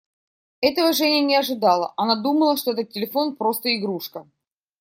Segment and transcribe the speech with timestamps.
[0.61, 4.27] Этого Женя не ожидала; она думала, что этот телефон просто игрушка.